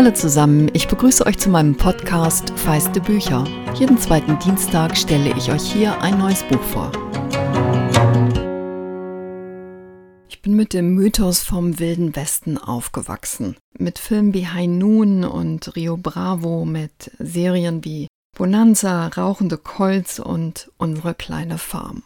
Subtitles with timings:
[0.00, 3.44] Hallo zusammen, ich begrüße euch zu meinem Podcast Feiste Bücher.
[3.74, 6.90] Jeden zweiten Dienstag stelle ich euch hier ein neues Buch vor.
[10.30, 13.58] Ich bin mit dem Mythos vom Wilden Westen aufgewachsen.
[13.76, 20.70] Mit Filmen wie High Noon und Rio Bravo, mit Serien wie Bonanza, Rauchende Colts und
[20.78, 22.04] Unsere kleine Farm.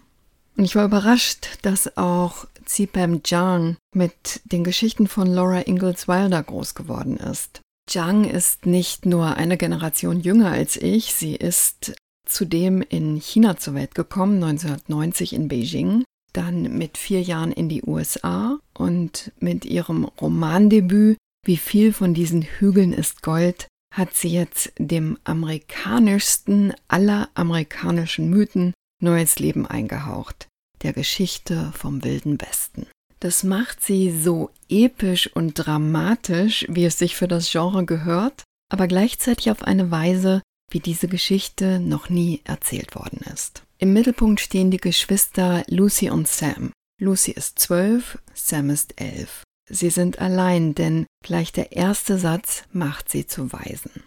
[0.57, 6.43] Und ich war überrascht, dass auch Zipam Jang mit den Geschichten von Laura Ingalls Wilder
[6.43, 7.61] groß geworden ist.
[7.87, 11.95] Zhang ist nicht nur eine Generation jünger als ich, sie ist
[12.27, 17.83] zudem in China zur Welt gekommen, 1990 in Beijing, dann mit vier Jahren in die
[17.83, 21.17] USA und mit ihrem Romandebüt
[21.47, 28.73] Wie viel von diesen Hügeln ist Gold hat sie jetzt dem amerikanischsten aller amerikanischen Mythen
[29.01, 30.49] neues Leben eingehaucht,
[30.83, 32.87] der Geschichte vom wilden Westen.
[33.25, 38.87] Das macht sie so episch und dramatisch, wie es sich für das Genre gehört, aber
[38.87, 43.63] gleichzeitig auf eine Weise, wie diese Geschichte noch nie erzählt worden ist.
[43.79, 46.73] Im Mittelpunkt stehen die Geschwister Lucy und Sam.
[47.01, 49.43] Lucy ist zwölf, Sam ist elf.
[49.71, 54.03] Sie sind allein, denn gleich der erste Satz macht sie zu Waisen.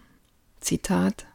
[0.59, 1.25] Zitat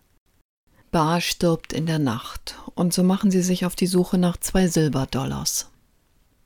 [0.93, 4.69] Bar stirbt in der Nacht, und so machen sie sich auf die Suche nach zwei
[4.69, 5.72] Silberdollars.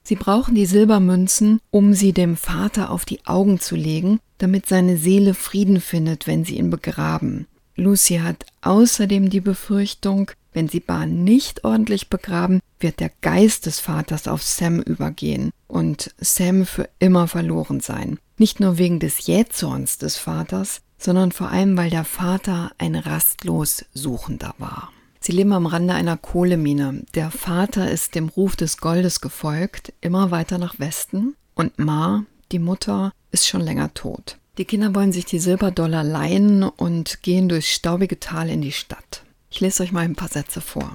[0.07, 4.99] Sie brauchen die Silbermünzen, um sie dem Vater auf die Augen zu legen, damit seine
[4.99, 7.49] Seele Frieden findet, wenn sie ihn begraben.
[7.75, 13.81] Lucy hat außerdem die Befürchtung, wenn sie Bar nicht ordentlich begraben, wird der Geist des
[13.81, 18.21] Vaters auf Sam übergehen und Sam für immer verloren sein.
[18.39, 23.85] Nicht nur wegen des Jähzorns des Vaters, sondern vor allem, weil der Vater ein rastlos
[23.93, 24.93] Suchender war.
[25.27, 27.03] Sie leben am Rande einer Kohlemine.
[27.17, 31.35] Der Vater ist dem Ruf des Goldes gefolgt, immer weiter nach Westen.
[31.57, 34.39] Und Ma, die Mutter, ist schon länger tot.
[34.57, 39.25] Die Kinder wollen sich die Silberdollar leihen und gehen durchs staubige Tal in die Stadt.
[39.51, 40.95] Ich lese euch mal ein paar Sätze vor.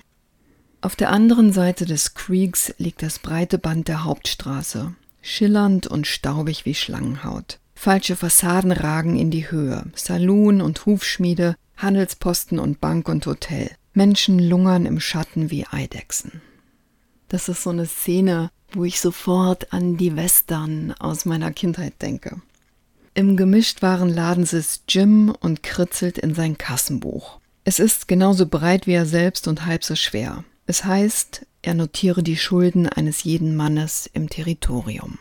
[0.80, 6.64] Auf der anderen Seite des Creeks liegt das breite Band der Hauptstraße, schillernd und staubig
[6.64, 7.60] wie Schlangenhaut.
[7.76, 13.72] Falsche Fassaden ragen in die Höhe, Saloon und Hufschmiede, Handelsposten und Bank und Hotel.
[13.94, 16.42] Menschen lungern im Schatten wie Eidechsen.
[17.28, 22.42] Das ist so eine Szene, wo ich sofort an die Western aus meiner Kindheit denke.
[23.14, 27.40] Im Gemischtwarenladen sitzt Jim und kritzelt in sein Kassenbuch.
[27.66, 30.46] Es ist genauso breit wie er selbst und halb so schwer.
[30.66, 35.20] Es heißt, er notiere die Schulden eines jeden Mannes im Territorium.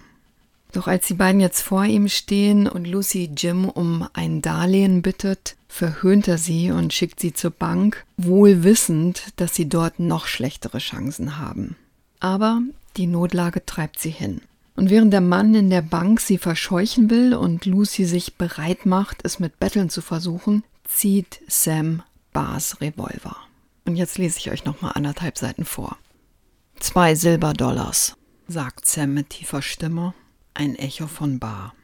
[0.73, 5.57] Doch als die beiden jetzt vor ihm stehen und Lucy Jim um ein Darlehen bittet,
[5.69, 10.79] verhöhnt er sie und schickt sie zur Bank, wohl wissend, dass sie dort noch schlechtere
[10.79, 11.77] Chancen haben.
[12.21, 12.61] Aber
[12.97, 14.43] die Notlage treibt sie hin.
[14.77, 19.19] Und während der Mann in der Bank sie verscheuchen will und Lucy sich bereit macht,
[19.25, 22.03] es mit Betteln zu versuchen, zieht Sam
[22.33, 23.37] Bars Revolver.
[23.87, 25.97] Und jetzt lese ich euch nochmal anderthalb Seiten vor.
[26.79, 28.17] Zwei Silberdollars,
[28.49, 30.15] sagt Sam mit tiefer Stimme
[30.55, 31.75] ein Echo von Bar.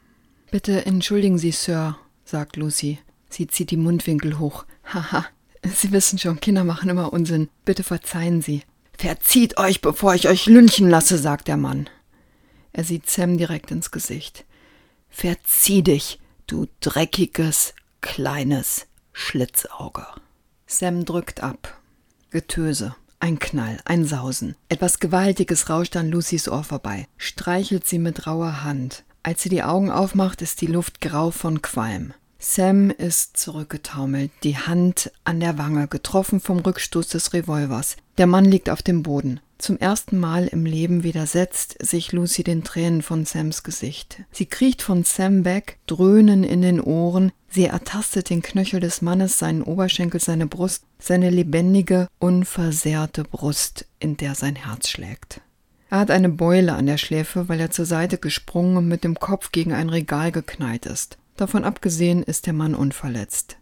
[0.51, 2.99] Bitte entschuldigen Sie, Sir, sagt Lucy.
[3.29, 4.65] Sie zieht die Mundwinkel hoch.
[4.85, 5.25] Haha,
[5.63, 7.49] Sie wissen schon, Kinder machen immer Unsinn.
[7.65, 8.63] Bitte verzeihen Sie.
[8.97, 11.89] Verzieht euch, bevor ich euch lynchen lasse, sagt der Mann.
[12.73, 14.45] Er sieht Sam direkt ins Gesicht.
[15.09, 20.05] Verzieh dich, du dreckiges, kleines Schlitzauge.
[20.65, 21.81] Sam drückt ab.
[22.29, 22.95] Getöse.
[23.19, 24.55] Ein Knall, ein Sausen.
[24.69, 29.03] Etwas Gewaltiges rauscht an Lucys Ohr vorbei, streichelt sie mit rauer Hand.
[29.23, 32.13] Als sie die Augen aufmacht, ist die Luft grau von Qualm.
[32.39, 37.97] Sam ist zurückgetaumelt, die Hand an der Wange, getroffen vom Rückstoß des Revolvers.
[38.19, 39.39] Der Mann liegt auf dem Boden.
[39.57, 44.23] Zum ersten Mal im Leben widersetzt sich Lucy den Tränen von Sams Gesicht.
[44.31, 49.39] Sie kriecht von Sam weg, Dröhnen in den Ohren, sie ertastet den Knöchel des Mannes,
[49.39, 55.41] seinen Oberschenkel, seine Brust, seine lebendige, unversehrte Brust, in der sein Herz schlägt.
[55.89, 59.15] Er hat eine Beule an der Schläfe, weil er zur Seite gesprungen und mit dem
[59.15, 61.17] Kopf gegen ein Regal geknallt ist.
[61.35, 63.57] Davon abgesehen ist der Mann unverletzt.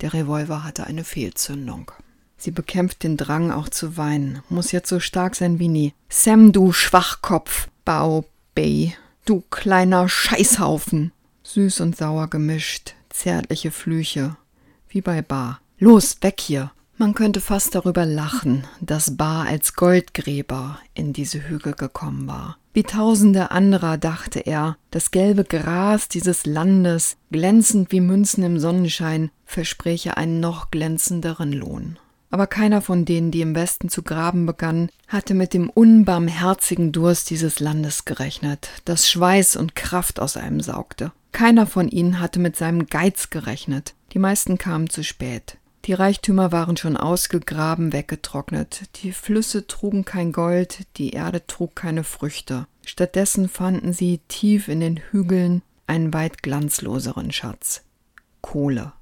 [0.00, 1.92] Der Revolver hatte eine Fehlzündung.
[2.40, 5.92] Sie bekämpft den Drang auch zu weinen, muss jetzt so stark sein wie nie.
[6.08, 8.94] Sam, du Schwachkopf, Bao Bei,
[9.26, 11.12] du kleiner Scheißhaufen.
[11.42, 14.36] Süß und sauer gemischt, zärtliche Flüche,
[14.88, 15.60] wie bei Bar.
[15.78, 16.72] Los, weg hier!
[16.96, 22.58] Man könnte fast darüber lachen, dass Bar als Goldgräber in diese Hügel gekommen war.
[22.72, 29.30] Wie tausende anderer dachte er, das gelbe Gras dieses Landes, glänzend wie Münzen im Sonnenschein,
[29.44, 31.98] verspräche einen noch glänzenderen Lohn.
[32.30, 37.28] Aber keiner von denen, die im Westen zu graben begannen, hatte mit dem unbarmherzigen Durst
[37.30, 41.12] dieses Landes gerechnet, das Schweiß und Kraft aus einem saugte.
[41.32, 43.94] Keiner von ihnen hatte mit seinem Geiz gerechnet.
[44.12, 45.56] Die meisten kamen zu spät.
[45.86, 48.82] Die Reichtümer waren schon ausgegraben, weggetrocknet.
[49.02, 52.66] Die Flüsse trugen kein Gold, die Erde trug keine Früchte.
[52.84, 57.82] Stattdessen fanden sie tief in den Hügeln einen weit glanzloseren Schatz.
[58.42, 58.92] Kohle.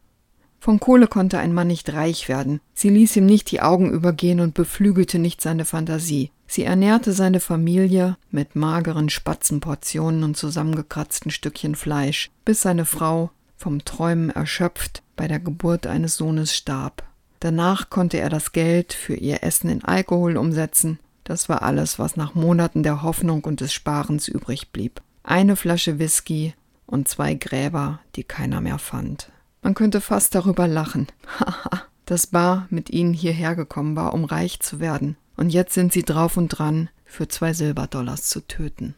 [0.60, 2.60] Von Kohle konnte ein Mann nicht reich werden.
[2.74, 6.30] Sie ließ ihm nicht die Augen übergehen und beflügelte nicht seine Fantasie.
[6.46, 13.84] Sie ernährte seine Familie mit mageren Spatzenportionen und zusammengekratzten Stückchen Fleisch, bis seine Frau, vom
[13.84, 17.04] Träumen erschöpft, bei der Geburt eines Sohnes starb.
[17.40, 20.98] Danach konnte er das Geld für ihr Essen in Alkohol umsetzen.
[21.24, 25.02] Das war alles, was nach Monaten der Hoffnung und des Sparens übrig blieb.
[25.22, 26.54] Eine Flasche Whisky
[26.86, 29.30] und zwei Gräber, die keiner mehr fand.
[29.62, 31.08] Man könnte fast darüber lachen.
[31.38, 35.16] Haha, dass Bar mit ihnen hierher gekommen war, um reich zu werden.
[35.36, 38.94] Und jetzt sind sie drauf und dran, für zwei Silberdollars zu töten.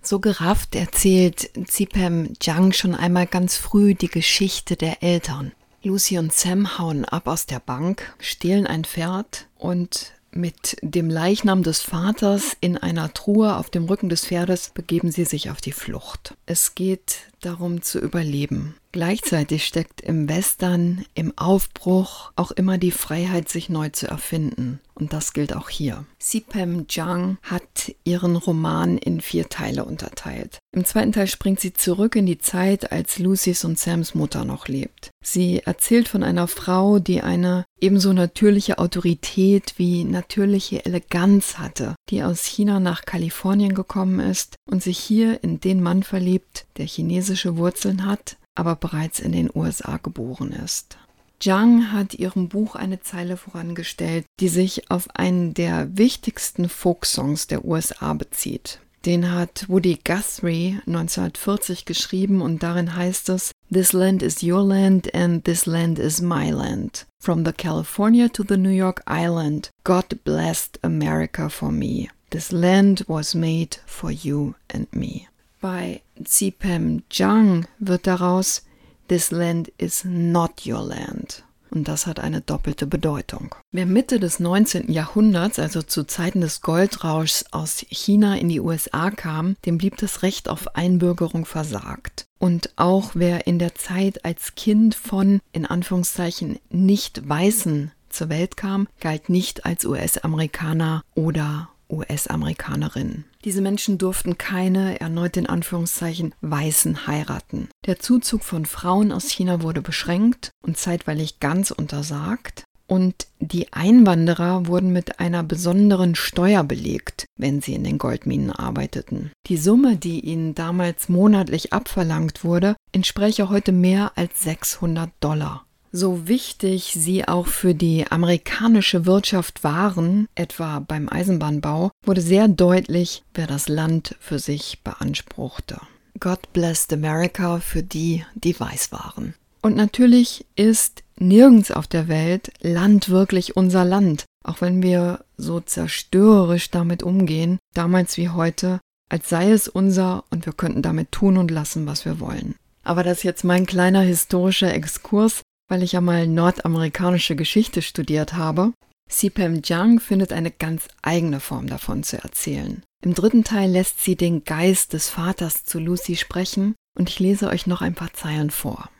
[0.00, 5.52] So gerafft erzählt Zipem Jang schon einmal ganz früh die Geschichte der Eltern.
[5.82, 11.62] Lucy und Sam hauen ab aus der Bank, stehlen ein Pferd und mit dem Leichnam
[11.62, 15.72] des Vaters in einer Truhe auf dem Rücken des Pferdes begeben sie sich auf die
[15.72, 16.34] Flucht.
[16.46, 18.74] Es geht darum zu überleben.
[18.92, 24.80] Gleichzeitig steckt im Western, im Aufbruch auch immer die Freiheit, sich neu zu erfinden.
[24.98, 26.04] Und das gilt auch hier.
[26.18, 30.58] Sipem Jang hat ihren Roman in vier Teile unterteilt.
[30.74, 34.66] Im zweiten Teil springt sie zurück in die Zeit, als Lucys und Sams Mutter noch
[34.66, 35.10] lebt.
[35.24, 42.24] Sie erzählt von einer Frau, die eine ebenso natürliche Autorität wie natürliche Eleganz hatte, die
[42.24, 47.56] aus China nach Kalifornien gekommen ist und sich hier in den Mann verliebt, der chinesische
[47.56, 50.98] Wurzeln hat, aber bereits in den USA geboren ist.
[51.40, 57.64] Zhang hat ihrem Buch eine Zeile vorangestellt, die sich auf einen der wichtigsten Folksongs der
[57.64, 58.80] USA bezieht.
[59.06, 65.14] Den hat Woody Guthrie 1940 geschrieben und darin heißt es This land is your land
[65.14, 67.06] and this land is my land.
[67.20, 72.08] From the California to the New York Island, God blessed America for me.
[72.30, 75.28] This land was made for you and me.
[75.60, 78.62] Bei Zipem Jang wird daraus
[79.08, 81.42] This land is not your land.
[81.70, 83.54] Und das hat eine doppelte Bedeutung.
[83.72, 84.90] Wer Mitte des 19.
[84.90, 90.22] Jahrhunderts, also zu Zeiten des Goldrauschs aus China in die USA kam, dem blieb das
[90.22, 92.26] Recht auf Einbürgerung versagt.
[92.38, 98.56] Und auch wer in der Zeit als Kind von, in Anführungszeichen, nicht Weißen zur Welt
[98.56, 103.24] kam, galt nicht als US-Amerikaner oder US-Amerikanerin.
[103.44, 107.68] Diese Menschen durften keine, erneut in Anführungszeichen, Weißen heiraten.
[107.86, 112.64] Der Zuzug von Frauen aus China wurde beschränkt und zeitweilig ganz untersagt.
[112.88, 119.30] Und die Einwanderer wurden mit einer besonderen Steuer belegt, wenn sie in den Goldminen arbeiteten.
[119.46, 125.66] Die Summe, die ihnen damals monatlich abverlangt wurde, entspräche heute mehr als 600 Dollar.
[125.90, 133.22] So wichtig sie auch für die amerikanische Wirtschaft waren, etwa beim Eisenbahnbau, wurde sehr deutlich,
[133.34, 135.80] wer das Land für sich beanspruchte.
[136.20, 139.34] God blessed America für die, die weiß waren.
[139.62, 145.60] Und natürlich ist nirgends auf der Welt Land wirklich unser Land, auch wenn wir so
[145.60, 151.38] zerstörerisch damit umgehen, damals wie heute, als sei es unser und wir könnten damit tun
[151.38, 152.54] und lassen, was wir wollen.
[152.84, 158.34] Aber das ist jetzt mein kleiner historischer Exkurs weil ich ja mal nordamerikanische Geschichte studiert
[158.34, 158.72] habe.
[159.08, 162.82] Sipem Jang findet eine ganz eigene Form davon zu erzählen.
[163.02, 167.48] Im dritten Teil lässt sie den Geist des Vaters zu Lucy sprechen und ich lese
[167.48, 168.90] euch noch ein paar Zeilen vor.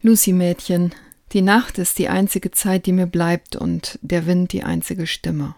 [0.00, 0.94] Lucy Mädchen,
[1.32, 5.56] die Nacht ist die einzige Zeit, die mir bleibt und der Wind die einzige Stimme.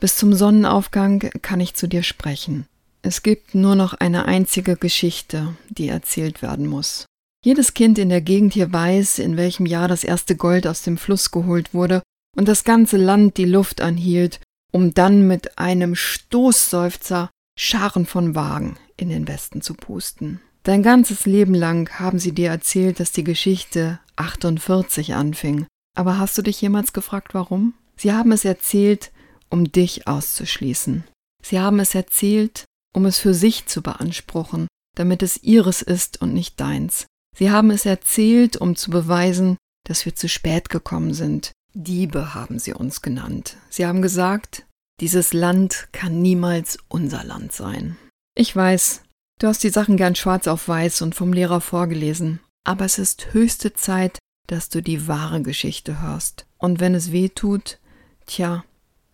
[0.00, 2.66] Bis zum Sonnenaufgang kann ich zu dir sprechen.
[3.02, 7.06] Es gibt nur noch eine einzige Geschichte, die erzählt werden muss.
[7.46, 10.98] Jedes Kind in der Gegend hier weiß, in welchem Jahr das erste Gold aus dem
[10.98, 12.02] Fluss geholt wurde
[12.36, 14.40] und das ganze Land die Luft anhielt,
[14.72, 20.40] um dann mit einem Stoßseufzer Scharen von Wagen in den Westen zu pusten.
[20.64, 25.66] Dein ganzes Leben lang haben sie dir erzählt, dass die Geschichte 48 anfing.
[25.96, 27.74] Aber hast du dich jemals gefragt, warum?
[27.94, 29.12] Sie haben es erzählt,
[29.50, 31.04] um dich auszuschließen.
[31.44, 36.34] Sie haben es erzählt, um es für sich zu beanspruchen, damit es ihres ist und
[36.34, 37.06] nicht deins.
[37.36, 41.52] Sie haben es erzählt, um zu beweisen, dass wir zu spät gekommen sind.
[41.74, 43.58] Diebe haben sie uns genannt.
[43.68, 44.64] Sie haben gesagt,
[45.00, 47.98] dieses Land kann niemals unser Land sein.
[48.34, 49.02] Ich weiß,
[49.38, 53.34] du hast die Sachen gern schwarz auf weiß und vom Lehrer vorgelesen, aber es ist
[53.34, 56.46] höchste Zeit, dass du die wahre Geschichte hörst.
[56.56, 57.78] Und wenn es weh tut,
[58.24, 58.64] tja,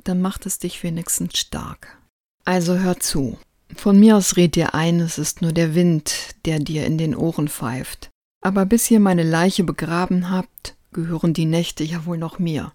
[0.05, 1.99] dann macht es dich wenigstens stark.
[2.45, 3.39] Also hör zu.
[3.75, 7.17] Von mir aus red dir ein, es ist nur der Wind, der dir in den
[7.17, 8.12] Ohren pfeift.
[8.43, 12.73] Aber bis ihr meine Leiche begraben habt, gehören die Nächte ja wohl noch mir.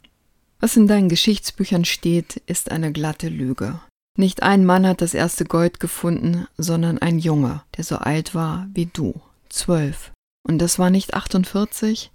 [0.60, 3.80] Was in deinen Geschichtsbüchern steht, ist eine glatte Lüge.
[4.18, 8.68] Nicht ein Mann hat das erste Gold gefunden, sondern ein Junge, der so alt war
[8.74, 10.12] wie du, zwölf.
[10.42, 12.12] Und das war nicht 48,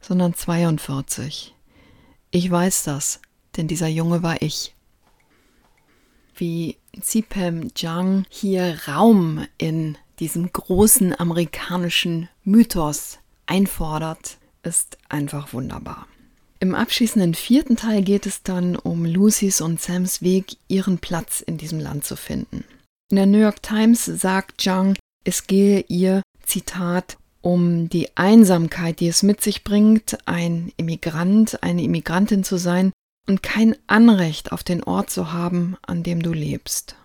[0.00, 1.54] sondern 42.
[2.30, 3.22] Ich weiß das,
[3.56, 4.74] denn dieser Junge war ich.
[6.34, 16.06] Wie Zipem Jang hier Raum in diesem großen amerikanischen Mythos einfordert, ist einfach wunderbar.
[16.58, 21.58] Im abschließenden vierten Teil geht es dann um Lucys und Sams Weg, ihren Platz in
[21.58, 22.64] diesem Land zu finden.
[23.10, 29.08] In der New York Times sagt Zhang, es gehe ihr, Zitat, um die Einsamkeit, die
[29.08, 32.92] es mit sich bringt, ein Immigrant, eine Immigrantin zu sein
[33.28, 36.96] und kein Anrecht auf den Ort zu haben, an dem du lebst.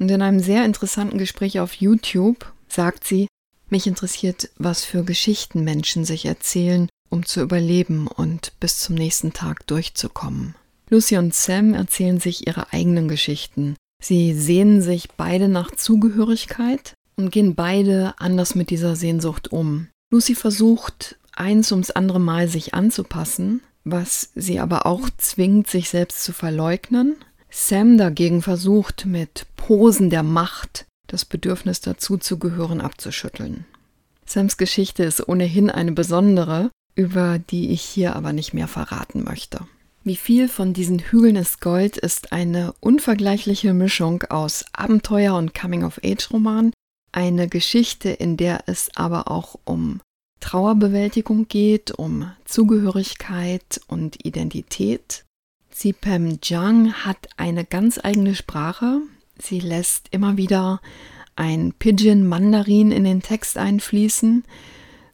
[0.00, 3.28] Und in einem sehr interessanten Gespräch auf YouTube sagt sie,
[3.68, 9.32] mich interessiert, was für Geschichten Menschen sich erzählen um zu überleben und bis zum nächsten
[9.32, 10.54] Tag durchzukommen.
[10.88, 13.76] Lucy und Sam erzählen sich ihre eigenen Geschichten.
[14.02, 19.88] Sie sehnen sich beide nach Zugehörigkeit und gehen beide anders mit dieser Sehnsucht um.
[20.10, 26.24] Lucy versucht eins ums andere Mal sich anzupassen, was sie aber auch zwingt, sich selbst
[26.24, 27.16] zu verleugnen.
[27.50, 33.64] Sam dagegen versucht mit Posen der Macht das Bedürfnis dazuzugehören abzuschütteln.
[34.24, 39.66] Sams Geschichte ist ohnehin eine besondere, über die ich hier aber nicht mehr verraten möchte.
[40.04, 46.72] Wie viel von diesen Hügeln ist Gold ist eine unvergleichliche Mischung aus Abenteuer und Coming-of-Age-Roman,
[47.12, 50.00] eine Geschichte, in der es aber auch um
[50.38, 55.24] Trauerbewältigung geht, um Zugehörigkeit und Identität.
[55.80, 59.00] Sipem Jang hat eine ganz eigene Sprache.
[59.38, 60.82] Sie lässt immer wieder
[61.36, 64.44] ein Pidgin-Mandarin in den Text einfließen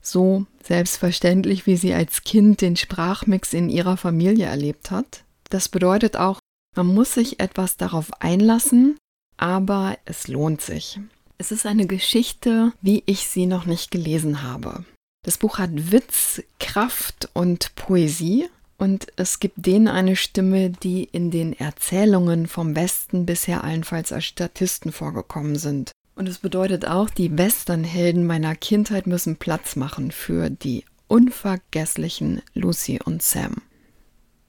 [0.01, 5.23] so selbstverständlich, wie sie als Kind den Sprachmix in ihrer Familie erlebt hat.
[5.51, 6.41] Das bedeutet auch,
[6.75, 8.99] man muss sich etwas darauf einlassen,
[9.37, 10.99] aber es lohnt sich.
[11.39, 14.85] Es ist eine Geschichte, wie ich sie noch nicht gelesen habe.
[15.25, 21.31] Das Buch hat Witz, Kraft und Poesie und es gibt denen eine Stimme, die in
[21.31, 25.93] den Erzählungen vom Westen bisher allenfalls als Statisten vorgekommen sind.
[26.15, 32.99] Und es bedeutet auch, die Westernhelden meiner Kindheit müssen Platz machen für die unvergesslichen Lucy
[33.05, 33.57] und Sam.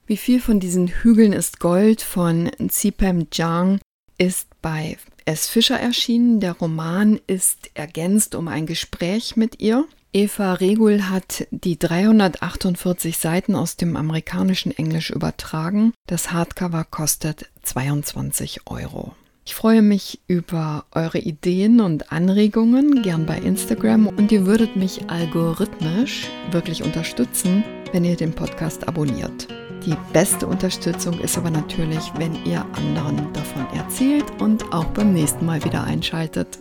[0.06, 3.78] Wie viel von diesen Hügeln ist Gold von Zipem Jang
[4.16, 5.46] ist bei S.
[5.46, 6.40] Fischer erschienen.
[6.40, 9.84] Der Roman ist ergänzt um ein Gespräch mit ihr.
[10.12, 15.92] Eva Regul hat die 348 Seiten aus dem amerikanischen Englisch übertragen.
[16.06, 19.14] Das Hardcover kostet 22 Euro.
[19.44, 25.08] Ich freue mich über eure Ideen und Anregungen, gern bei Instagram und ihr würdet mich
[25.08, 29.48] algorithmisch wirklich unterstützen, wenn ihr den Podcast abonniert.
[29.86, 35.46] Die beste Unterstützung ist aber natürlich, wenn ihr anderen davon erzählt und auch beim nächsten
[35.46, 36.58] Mal wieder einschaltet.